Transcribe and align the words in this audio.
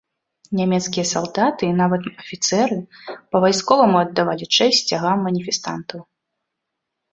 Нямецкія 0.59 1.03
салдаты 1.09 1.61
і 1.71 1.75
нават 1.81 2.03
афіцэры 2.21 2.79
па-вайсковаму 3.35 3.97
аддавалі 4.05 4.45
чэсць 4.59 4.81
сцягам 4.87 5.17
маніфестантаў. 5.29 5.99